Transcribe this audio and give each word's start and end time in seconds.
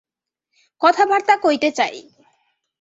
কথাবার্তা 0.81 1.35
কইতে 1.37 1.69
চাই। 1.71 1.95